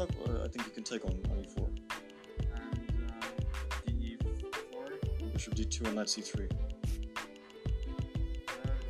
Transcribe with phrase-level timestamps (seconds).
[0.00, 1.68] rook, or I think you can take on, on e4.
[2.54, 3.20] And uh,
[3.86, 5.32] DE4.
[5.32, 6.16] Bishop d2 and knight c3.
[6.16, 6.54] That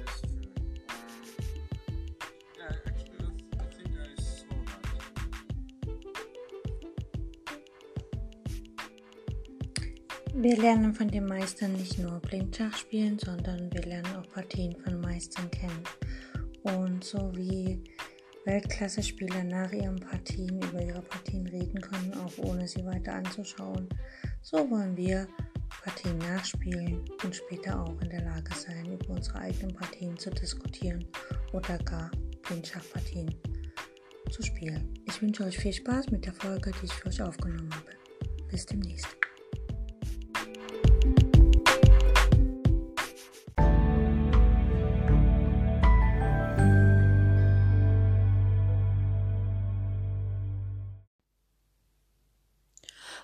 [0.05, 0.47] is true.
[0.89, 1.03] Um,
[2.59, 5.05] yeah, actually, I, I think I saw that.
[10.35, 15.01] Wir lernen von den Meistern nicht nur Blindschach spielen, sondern wir lernen auch Partien von
[15.01, 15.83] Meistern kennen.
[16.63, 17.83] Und so wie
[18.45, 23.89] Weltklasse-Spieler nach ihren Partien über ihre Partien reden können, auch ohne sie weiter anzuschauen,
[24.41, 25.29] so wollen wir
[25.85, 31.07] Partien nachspielen und später auch in der Lage sein, über unsere eigenen Partien zu diskutieren
[31.53, 32.11] oder gar
[32.43, 33.35] Blindschachpartien
[34.31, 34.95] zu spielen.
[35.07, 37.91] Ich wünsche euch viel Spaß mit der Folge, die ich für euch aufgenommen habe.
[38.49, 39.09] Bis demnächst.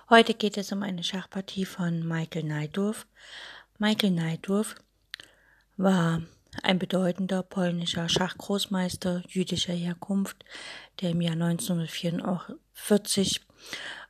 [0.09, 3.07] Heute geht es um eine Schachpartie von Michael Neidorf.
[3.77, 4.75] Michael Neidorf
[5.75, 6.21] war
[6.63, 10.45] ein bedeutender polnischer Schachgroßmeister jüdischer Herkunft,
[11.01, 13.41] der im Jahr 1944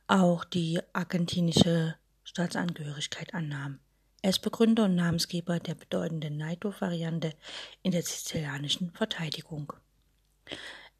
[0.06, 3.80] auch die argentinische Staatsangehörigkeit annahm.
[4.22, 7.34] Er ist Begründer und Namensgeber der bedeutenden Neidorf-Variante
[7.82, 9.72] in der sizilianischen Verteidigung.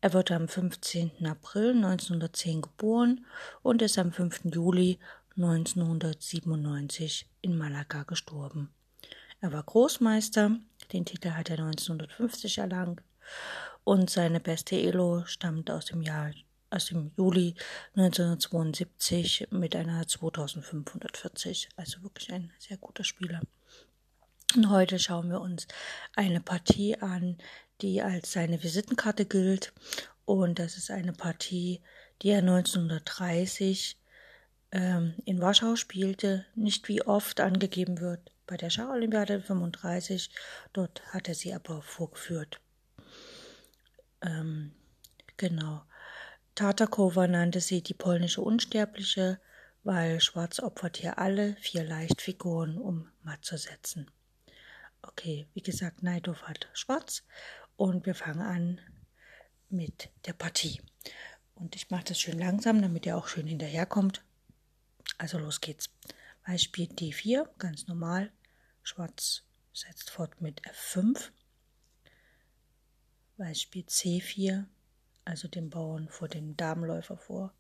[0.00, 1.26] Er wurde am 15.
[1.26, 3.26] April 1910 geboren
[3.62, 4.44] und ist am 5.
[4.54, 5.00] Juli
[5.36, 8.70] 1997 in Malaga gestorben.
[9.40, 10.56] Er war Großmeister,
[10.92, 13.02] den Titel hat er 1950 erlangt
[13.82, 16.30] und seine beste Elo stammt aus dem Jahr
[16.70, 17.54] aus dem Juli
[17.96, 23.40] 1972 mit einer 2540, also wirklich ein sehr guter Spieler.
[24.54, 25.66] Und heute schauen wir uns
[26.14, 27.36] eine Partie an,
[27.80, 29.72] die als seine Visitenkarte gilt.
[30.24, 31.80] Und das ist eine Partie,
[32.22, 33.98] die er 1930
[34.72, 40.30] ähm, in Warschau spielte, nicht wie oft angegeben wird bei der Schauolympiade 35.
[40.72, 42.60] Dort hat er sie aber vorgeführt.
[44.22, 44.72] Ähm,
[45.36, 45.82] genau.
[46.56, 49.38] Tartakova nannte sie die polnische Unsterbliche,
[49.84, 54.10] weil Schwarz opfert hier alle vier Leichtfiguren, um matt zu setzen.
[55.02, 57.22] Okay, wie gesagt, Neidov hat Schwarz
[57.78, 58.80] und wir fangen an
[59.70, 60.82] mit der Partie.
[61.54, 64.22] Und ich mache das schön langsam, damit ihr auch schön hinterherkommt.
[65.16, 65.88] Also los geht's.
[66.44, 68.32] Weiß spielt D4, ganz normal.
[68.82, 71.30] Schwarz setzt fort mit F5.
[73.36, 74.64] Weiß spielt C4,
[75.24, 77.54] also den Bauern vor dem Damenläufer vor.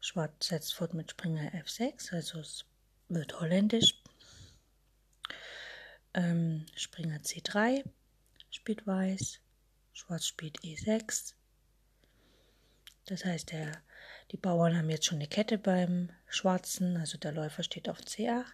[0.00, 2.64] Schwarz setzt fort mit Springer F6, also es
[3.08, 4.02] wird holländisch.
[6.14, 7.84] Ähm, Springer C3
[8.50, 9.40] spielt Weiß,
[9.92, 11.34] Schwarz spielt E6.
[13.06, 13.72] Das heißt, der,
[14.30, 18.44] die Bauern haben jetzt schon eine Kette beim Schwarzen, also der Läufer steht auf C8.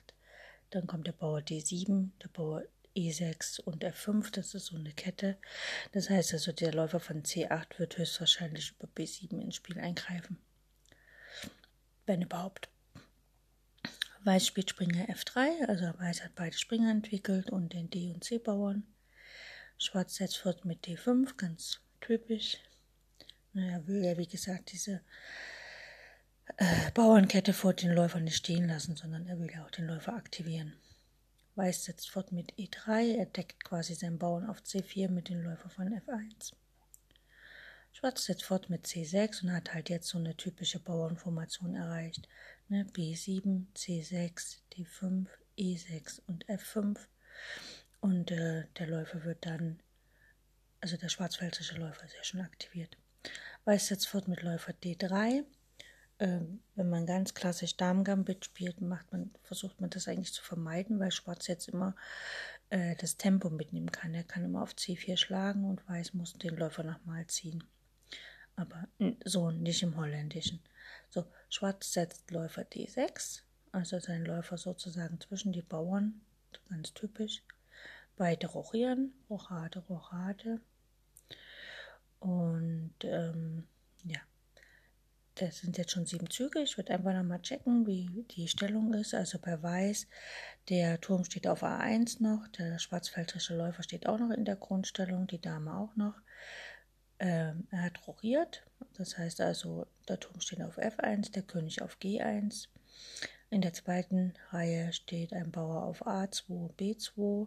[0.71, 2.63] Dann kommt der Bauer D7, der Bauer
[2.97, 5.37] E6 und F5, das ist so eine Kette.
[5.93, 10.39] Das heißt also, der Läufer von C8 wird höchstwahrscheinlich über B7 ins Spiel eingreifen.
[12.07, 12.69] Wenn überhaupt.
[14.25, 18.85] Weiß spielt Springer F3, also Weiß hat beide Springer entwickelt und den D- und C-Bauern.
[19.79, 22.59] Schwarz setzt fort mit D5, ganz typisch.
[23.55, 25.01] Er will ja, wie gesagt, diese
[26.57, 30.15] äh, Bauernkette vor den Läufer nicht stehen lassen, sondern er will ja auch den Läufer
[30.15, 30.75] aktivieren.
[31.55, 35.71] Weiß setzt fort mit E3, er deckt quasi seinen Bauern auf C4 mit dem Läufer
[35.71, 36.53] von F1.
[37.93, 42.29] Schwarz setzt fort mit C6 und hat halt jetzt so eine typische Bauernformation erreicht.
[42.69, 42.85] Ne?
[42.93, 45.27] B7, C6, D5,
[45.57, 46.99] E6 und F5.
[48.01, 49.81] Und äh, der Läufer wird dann,
[50.81, 52.97] also der schwarzpfälzische Läufer ist ja schon aktiviert.
[53.65, 55.45] Weiß setzt fort mit Läufer D3.
[56.19, 60.99] Ähm, wenn man ganz klassisch Damen-Gambit spielt, macht man, versucht man das eigentlich zu vermeiden,
[60.99, 61.95] weil Schwarz jetzt immer
[62.71, 64.15] äh, das Tempo mitnehmen kann.
[64.15, 67.65] Er kann immer auf C4 schlagen und Weiß muss den Läufer nochmal ziehen.
[68.57, 68.89] Aber
[69.25, 70.61] so nicht im Holländischen.
[71.11, 76.21] So, Schwarz setzt Läufer D6, also sein Läufer sozusagen zwischen die Bauern,
[76.71, 77.43] ganz typisch.
[78.17, 80.61] Beide rochieren, Rochade, Rochade.
[82.19, 83.65] Und ähm,
[84.05, 84.21] ja,
[85.35, 86.61] das sind jetzt schon sieben Züge.
[86.61, 89.15] Ich würde einfach nochmal checken, wie die Stellung ist.
[89.15, 90.07] Also bei Weiß,
[90.71, 95.27] der Turm steht auf A1 noch, der schwarzfeldrische Läufer steht auch noch in der Grundstellung,
[95.27, 96.15] die Dame auch noch.
[97.19, 98.63] Ähm, er hat rochiert,
[98.95, 102.69] das heißt also, der Turm steht auf F1, der König auf G1.
[103.51, 107.47] In der zweiten Reihe steht ein Bauer auf A2, B2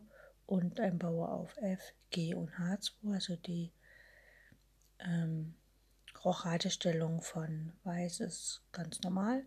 [0.50, 3.72] und ein Bauer auf F, G und H2, also die
[5.00, 5.54] ähm,
[6.26, 9.46] Rochadestellung von Weiß ist ganz normal.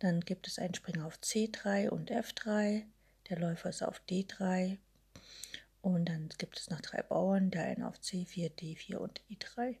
[0.00, 2.82] Dann gibt es einen Springer auf C3 und F3.
[3.28, 4.78] Der Läufer ist auf D3.
[5.80, 9.76] Und dann gibt es noch drei Bauern, der eine auf C4, D4 und E3.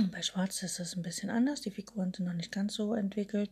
[0.00, 1.60] Und bei Schwarz ist es ein bisschen anders.
[1.60, 3.50] Die Figuren sind noch nicht ganz so entwickelt.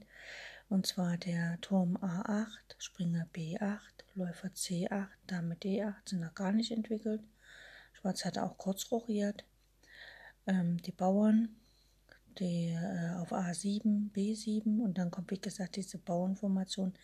[0.68, 6.72] Und zwar der Turm A8, Springer B8, Läufer C8, Dame D8 sind noch gar nicht
[6.72, 7.22] entwickelt.
[7.92, 9.44] Schwarz hat auch kurz rochiert.
[10.46, 11.54] Ähm, die Bauern
[12.38, 16.94] die, äh, auf A7, B7 und dann kommt wie gesagt diese Bauernformation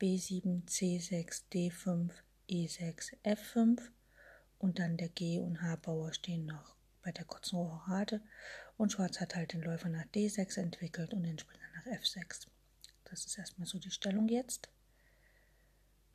[0.00, 2.10] B7, C6, D5,
[2.48, 3.80] E6, F5
[4.58, 8.20] und dann der G- und H-Bauer stehen noch bei der kurzen Rochade
[8.76, 12.46] und Schwarz hat halt den Läufer nach D6 entwickelt und den Springer nach F6.
[13.04, 14.68] Das ist erstmal so die Stellung jetzt.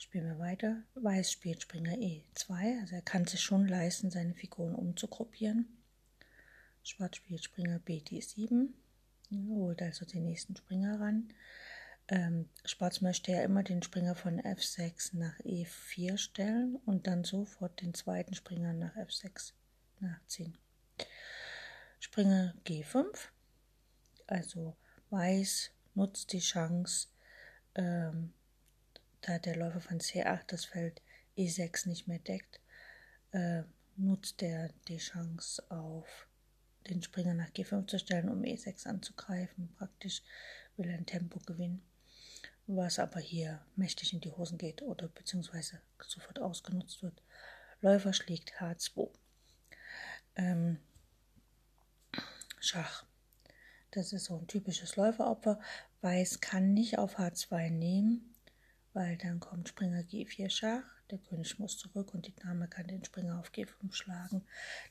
[0.04, 0.84] Spielen wir weiter.
[0.96, 5.66] Weiß spielt Springer E2, also er kann sich schon leisten, seine Figuren umzugruppieren.
[6.84, 8.68] Schwarz spielt Springer BD7,
[9.48, 11.30] holt also den nächsten Springer ran.
[12.10, 17.82] Ähm, Schwarz möchte ja immer den Springer von F6 nach E4 stellen und dann sofort
[17.82, 19.54] den zweiten Springer nach F6
[20.02, 20.58] nachziehen.
[22.02, 23.06] Springer G5,
[24.28, 24.76] also
[25.12, 27.08] Weiß nutzt die Chance,
[27.76, 28.34] ähm,
[29.24, 31.02] da der Läufer von C8 das Feld
[31.38, 32.60] E6 nicht mehr deckt,
[33.32, 33.64] äh,
[33.96, 36.28] nutzt er die Chance auf
[36.88, 39.74] den Springer nach G5 zu stellen, um E6 anzugreifen.
[39.78, 40.22] Praktisch
[40.78, 41.82] will er ein Tempo gewinnen,
[42.68, 47.22] was aber hier mächtig in die Hosen geht oder beziehungsweise sofort ausgenutzt wird.
[47.82, 49.10] Läufer schlägt H2.
[50.36, 50.80] Ähm,
[52.60, 53.06] Schach.
[53.92, 55.60] Das ist so ein typisches Läuferopfer.
[56.02, 58.33] Weiß kann nicht auf H2 nehmen,
[58.94, 60.84] weil dann kommt Springer G4 Schach.
[61.10, 64.44] Der König muss zurück und die Dame kann den Springer auf G5 schlagen.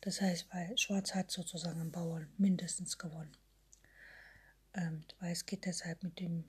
[0.02, 3.36] Das heißt, weil Schwarz hat sozusagen am Bauern mindestens gewonnen.
[4.74, 6.44] Ähm, Weiß geht deshalb mit dem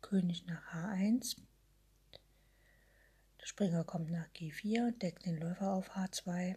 [0.00, 1.36] König nach H1.
[3.40, 6.56] Der Springer kommt nach G4, deckt den Läufer auf H2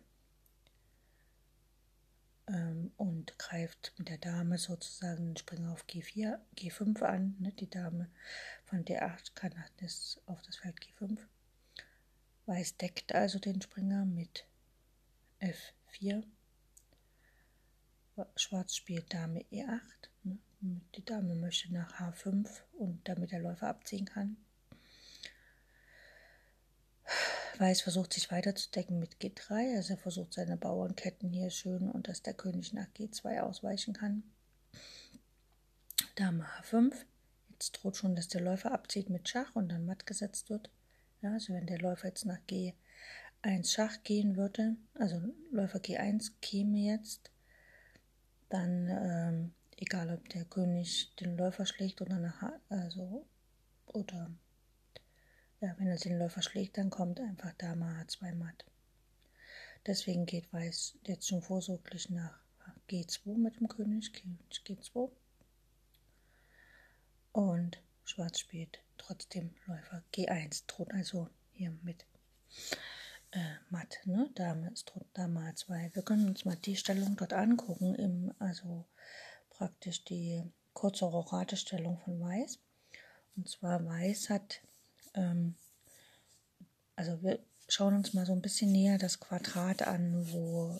[2.47, 7.35] ähm, und greift mit der Dame sozusagen den Springer auf G4, G5 an.
[7.39, 7.51] Ne?
[7.53, 8.09] Die Dame
[8.65, 11.17] von D8 kann das auf das Feld G5.
[12.45, 14.45] Weiß deckt also den Springer mit
[15.39, 16.23] F4.
[18.35, 19.79] Schwarz spielt Dame E8.
[20.23, 20.37] Ne?
[20.95, 24.37] Die Dame möchte nach H5 und damit der Läufer abziehen kann.
[27.61, 32.23] Weiß versucht sich weiterzudecken mit G3, also er versucht seine Bauernketten hier schön und dass
[32.23, 34.23] der König nach G2 ausweichen kann.
[36.15, 36.91] Dame H5.
[37.51, 40.71] Jetzt droht schon, dass der Läufer abzieht mit Schach und dann matt gesetzt wird.
[41.21, 45.21] Ja, also wenn der Läufer jetzt nach G1 Schach gehen würde, also
[45.51, 47.29] Läufer G1 käme jetzt,
[48.49, 53.23] dann ähm, egal ob der König den Läufer schlägt oder nach also
[53.85, 54.31] oder
[55.61, 58.65] ja, wenn er den Läufer schlägt, dann kommt einfach Dame H2 matt.
[59.85, 62.37] Deswegen geht Weiß jetzt schon vorsorglich nach
[62.89, 65.09] G2 mit dem König, König G2.
[67.31, 72.05] Und Schwarz spielt trotzdem Läufer G1, droht also hier mit
[73.31, 74.29] äh, matt, ne?
[74.35, 75.95] Dame ist droht Dame H2.
[75.95, 78.85] Wir können uns mal die Stellung dort angucken, im, also
[79.49, 80.43] praktisch die
[80.73, 82.59] kurze Rochade-Stellung von Weiß.
[83.35, 84.61] Und zwar Weiß hat
[85.13, 85.55] ähm,
[87.01, 90.79] also wir schauen uns mal so ein bisschen näher das Quadrat an, wo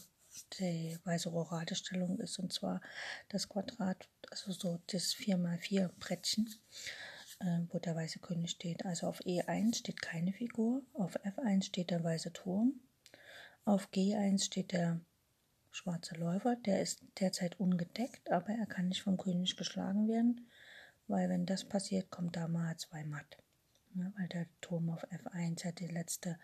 [0.60, 2.38] die weiße Roradestellung ist.
[2.38, 2.80] Und zwar
[3.30, 6.48] das Quadrat, also so das 4x4 Brettchen,
[7.40, 8.86] äh, wo der weiße König steht.
[8.86, 12.80] Also auf E1 steht keine Figur, auf F1 steht der weiße Turm,
[13.66, 15.01] auf G1 steht der
[15.72, 16.56] schwarze Läufer.
[16.56, 20.48] Der ist derzeit ungedeckt, aber er kann nicht vom König geschlagen werden,
[21.08, 23.38] weil wenn das passiert, kommt Dame H2 matt
[23.95, 26.39] ne, weil der Turm auf F1 ja die letzte,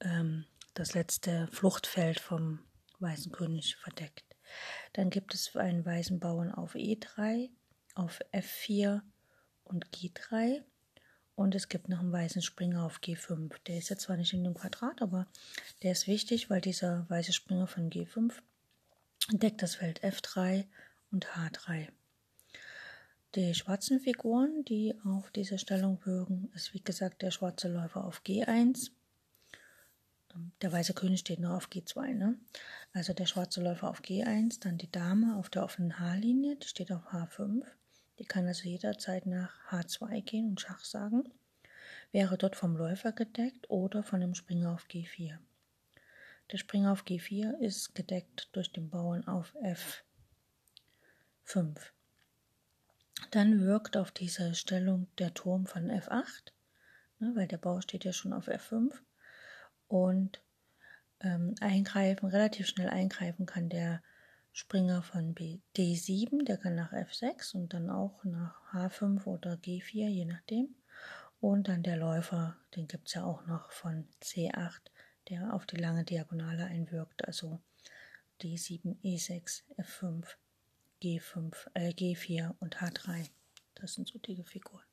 [0.00, 2.60] ähm, das letzte Fluchtfeld vom
[2.98, 4.24] Weißen König verdeckt.
[4.92, 7.50] Dann gibt es einen weißen Bauern auf E3,
[7.94, 9.02] auf F4
[9.64, 10.62] und G3.
[11.34, 13.54] Und es gibt noch einen weißen Springer auf G5.
[13.66, 15.26] Der ist jetzt zwar nicht in dem Quadrat, aber
[15.82, 18.32] der ist wichtig, weil dieser weiße Springer von G5
[19.30, 20.66] deckt das Feld F3
[21.10, 21.88] und H3.
[23.34, 28.20] Die schwarzen Figuren, die auf diese Stellung wirken, ist wie gesagt der schwarze Läufer auf
[28.26, 28.90] G1.
[30.34, 32.38] Ähm, der weiße König steht nur auf G2, ne?
[32.92, 36.92] Also der schwarze Läufer auf G1, dann die Dame auf der offenen H-Linie, die steht
[36.92, 37.64] auf H5.
[38.18, 41.24] Die kann also jederzeit nach H2 gehen und Schach sagen.
[42.10, 45.38] Wäre dort vom Läufer gedeckt oder von dem Springer auf G4.
[46.50, 50.04] Der Springer auf G4 ist gedeckt durch den Bauern auf F
[51.46, 51.78] F5.
[53.30, 56.52] Dann wirkt auf diese Stellung der Turm von F8,
[57.18, 58.92] ne, weil der Bauer steht ja schon auf F5.
[59.88, 60.42] Und
[61.20, 64.02] ähm, eingreifen, relativ schnell eingreifen kann der
[64.52, 70.08] Springer von B, D7, der kann nach F6 und dann auch nach H5 oder G4,
[70.08, 70.74] je nachdem.
[71.40, 74.80] Und dann der Läufer, den gibt es ja auch noch von C8,
[75.28, 77.60] der auf die lange Diagonale einwirkt, also
[78.42, 80.26] D7, E6, F5,
[81.02, 83.28] G5, äh, G4 und H3.
[83.74, 84.84] Das sind so die Figuren.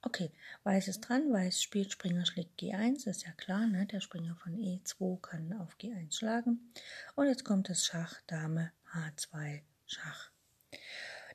[0.00, 0.32] Okay,
[0.62, 3.86] Weiß ist dran, Weiß spielt, Springer schlägt G1, ist ja klar, ne?
[3.86, 6.72] der Springer von E2 kann auf G1 schlagen.
[7.16, 10.30] Und jetzt kommt das Schach, Dame, H2, Schach.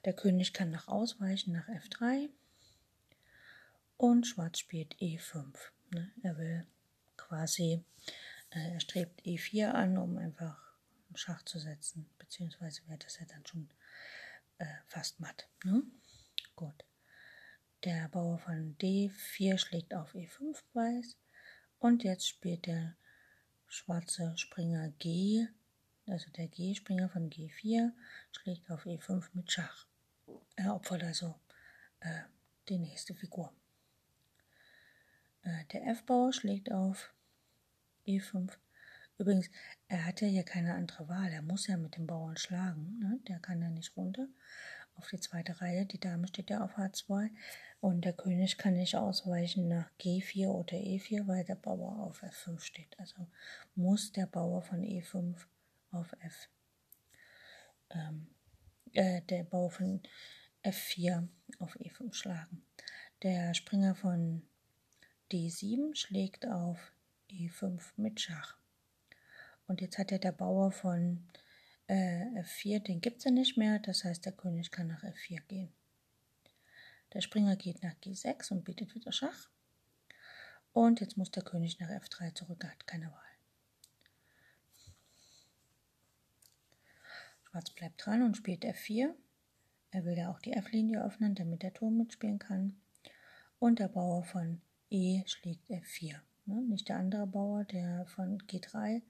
[0.05, 2.29] Der König kann nach ausweichen, nach F3.
[3.97, 5.53] Und Schwarz spielt E5.
[5.91, 6.11] Ne?
[6.23, 6.65] Er will
[7.17, 7.83] quasi,
[8.51, 10.66] äh, er strebt E4 an, um einfach
[11.07, 13.69] einen Schach zu setzen, beziehungsweise wäre das ja dann schon
[14.57, 15.47] äh, fast matt.
[15.63, 15.83] Ne?
[16.55, 16.85] Gut.
[17.83, 21.17] Der Bauer von D4 schlägt auf E5 weiß
[21.79, 22.95] und jetzt spielt der
[23.67, 25.47] schwarze Springer G,
[26.07, 27.91] also der G-Springer von G4
[28.31, 29.85] schlägt auf E5 mit Schach.
[30.55, 31.35] Er opfert also
[31.99, 32.21] äh,
[32.69, 33.53] die nächste Figur.
[35.43, 37.13] Äh, der F-Bauer schlägt auf
[38.07, 38.51] E5.
[39.17, 39.49] Übrigens,
[39.87, 41.31] er hat ja hier keine andere Wahl.
[41.31, 42.99] Er muss ja mit dem Bauern schlagen.
[42.99, 43.19] Ne?
[43.27, 44.27] Der kann ja nicht runter
[44.95, 45.85] auf die zweite Reihe.
[45.85, 47.29] Die Dame steht ja auf H2.
[47.79, 52.59] Und der König kann nicht ausweichen nach G4 oder E4, weil der Bauer auf F5
[52.59, 52.99] steht.
[52.99, 53.27] Also
[53.75, 55.35] muss der Bauer von E5
[55.91, 56.49] auf F.
[57.91, 58.27] Ähm,
[58.93, 60.01] äh, der Bauer von
[60.63, 61.27] F4
[61.59, 62.63] auf E5 schlagen.
[63.23, 64.41] Der Springer von
[65.31, 66.93] D7 schlägt auf
[67.29, 68.57] E5 mit Schach.
[69.67, 71.27] Und jetzt hat ja der Bauer von
[71.87, 75.41] äh, F4, den gibt es ja nicht mehr, das heißt der König kann nach F4
[75.47, 75.71] gehen.
[77.13, 79.49] Der Springer geht nach G6 und bietet wieder Schach.
[80.73, 83.27] Und jetzt muss der König nach F3 zurück, er hat keine Wahl.
[87.57, 89.15] Schwarz bleibt dran und spielt F4.
[89.89, 92.79] Er will ja auch die F-Linie öffnen, damit der Turm mitspielen kann.
[93.57, 96.19] Und der Bauer von E schlägt F4.
[96.45, 96.61] Ne?
[96.61, 99.01] Nicht der andere Bauer, der von G3,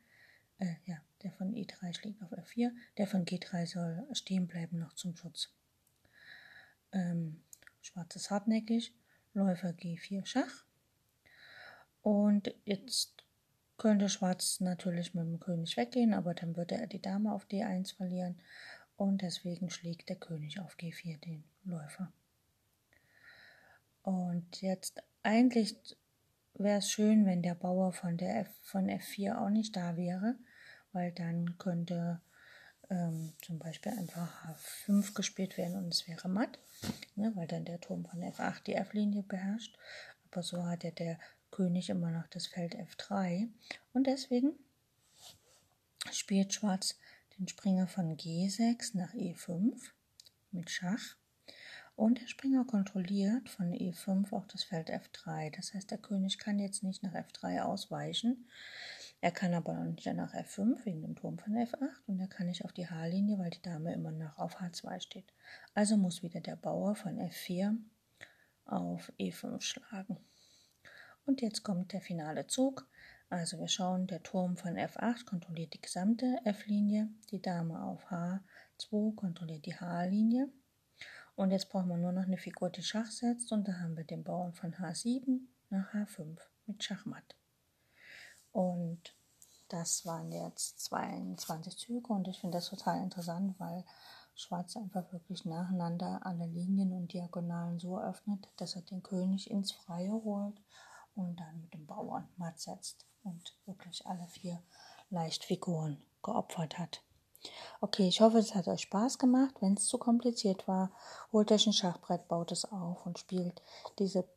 [0.60, 2.72] äh, ja, der von E3 schlägt auf F4.
[2.98, 5.50] Der von G3 soll stehen bleiben noch zum Schutz.
[6.92, 7.42] Ähm,
[7.82, 8.94] Schwarz ist hartnäckig,
[9.34, 10.66] Läufer G4 Schach.
[12.02, 13.26] Und jetzt
[13.78, 17.96] könnte Schwarz natürlich mit dem König weggehen, aber dann würde er die Dame auf D1
[17.96, 18.40] verlieren
[18.96, 22.12] und deswegen schlägt der König auf G4 den Läufer.
[24.02, 25.76] Und jetzt eigentlich
[26.56, 30.36] wäre es schön, wenn der Bauer von der F, von F4 auch nicht da wäre,
[30.94, 32.22] weil dann könnte
[32.90, 36.60] ähm, zum Beispiel einfach H5 gespielt werden und es wäre matt,
[37.16, 39.78] ne, weil dann der Turm von F8 die F-Linie beherrscht.
[40.32, 41.20] Aber so hat ja der
[41.52, 43.50] König immer noch das Feld F3
[43.94, 44.54] und deswegen
[46.12, 46.98] spielt Schwarz
[47.38, 49.74] den Springer von G6 nach E5
[50.52, 51.18] mit Schach
[51.96, 55.56] und der Springer kontrolliert von E5 auch das Feld F3.
[55.56, 58.48] Das heißt, der König kann jetzt nicht nach F3 ausweichen,
[59.20, 62.46] er kann aber noch nicht nach F5 wegen dem Turm von F8 und er kann
[62.46, 65.34] nicht auf die H-Linie, weil die Dame immer noch auf H2 steht.
[65.74, 67.76] Also muss wieder der Bauer von F4
[68.66, 70.18] auf E5 schlagen.
[71.26, 72.88] Und jetzt kommt der finale Zug.
[73.30, 79.16] Also wir schauen, der Turm von F8 kontrolliert die gesamte F-Linie, die Dame auf H2
[79.16, 80.48] kontrolliert die H-Linie.
[81.36, 84.04] Und jetzt brauchen wir nur noch eine Figur, die Schach setzt und da haben wir
[84.04, 87.37] den Bauern von H7 nach H5 mit Schachmatt.
[88.58, 89.14] Und
[89.68, 93.86] das waren jetzt 22 Züge und ich finde das total interessant, weil
[94.34, 99.74] Schwarz einfach wirklich nacheinander alle Linien und Diagonalen so öffnet, dass er den König ins
[99.74, 100.60] Freie holt
[101.14, 104.60] und dann mit dem Bauern matt setzt und wirklich alle vier
[105.12, 107.04] Leichtfiguren geopfert hat.
[107.80, 109.54] Okay, ich hoffe, es hat euch Spaß gemacht.
[109.60, 110.90] Wenn es zu kompliziert war,
[111.32, 113.62] holt euch ein Schachbrett, baut es auf und spielt
[114.00, 114.28] diese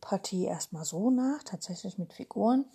[0.00, 2.66] Partie erstmal so nach, tatsächlich mit Figuren.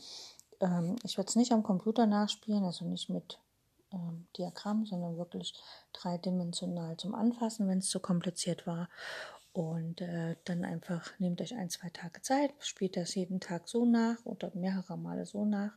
[0.59, 3.39] Ähm, ich werde es nicht am Computer nachspielen, also nicht mit
[3.91, 5.53] ähm, Diagramm, sondern wirklich
[5.93, 8.89] dreidimensional zum Anfassen, wenn es zu kompliziert war.
[9.51, 13.85] Und äh, dann einfach nehmt euch ein, zwei Tage Zeit, spielt das jeden Tag so
[13.85, 15.73] nach oder mehrere Male so nach.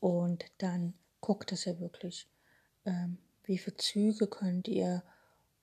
[0.00, 2.26] Und dann guckt, dass ihr wirklich,
[2.86, 5.02] ähm, wie viele Züge könnt ihr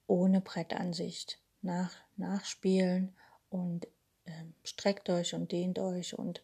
[0.05, 3.15] ohne Brettansicht nach, nachspielen
[3.49, 3.87] und
[4.25, 6.41] ähm, streckt euch und dehnt euch und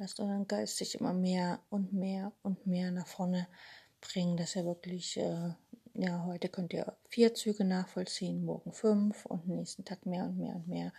[0.00, 3.46] Lasst euren Geist sich immer mehr und mehr und mehr nach vorne
[4.00, 5.50] bringen, dass ihr wirklich äh,
[5.92, 10.56] ja, heute könnt ihr vier Züge nachvollziehen, morgen fünf und nächsten Tag mehr und mehr
[10.56, 10.94] und mehr.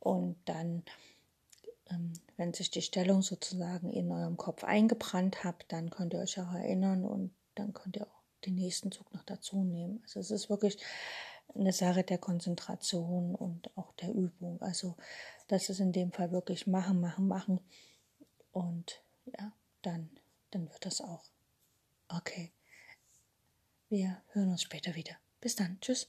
[0.00, 0.82] Und dann,
[1.90, 6.40] ähm, wenn sich die Stellung sozusagen in eurem Kopf eingebrannt habt, dann könnt ihr euch
[6.40, 10.00] auch erinnern und dann könnt ihr auch den nächsten Zug noch dazu nehmen.
[10.02, 10.78] Also es ist wirklich
[11.54, 14.60] eine Sache der Konzentration und auch der Übung.
[14.60, 14.96] Also
[15.46, 17.60] das ist in dem Fall wirklich machen, machen, machen.
[18.54, 20.08] Und ja, dann,
[20.52, 21.24] dann wird das auch.
[22.08, 22.52] Okay.
[23.88, 25.16] Wir hören uns später wieder.
[25.40, 25.80] Bis dann.
[25.80, 26.08] Tschüss.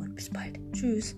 [0.15, 0.59] bis bald.
[0.73, 1.15] Tschüss.